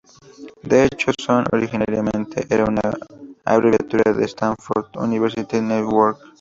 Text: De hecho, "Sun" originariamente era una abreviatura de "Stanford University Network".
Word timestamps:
De 0.63 0.83
hecho, 0.83 1.11
"Sun" 1.15 1.43
originariamente 1.51 2.47
era 2.49 2.63
una 2.65 2.91
abreviatura 3.45 4.11
de 4.13 4.25
"Stanford 4.25 4.87
University 4.97 5.61
Network". 5.61 6.17